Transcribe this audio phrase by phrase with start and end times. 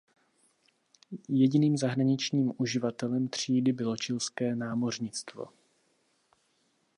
[1.29, 5.45] Jediným zahraničním uživatelem třídy bylo Chilské námořnictvo.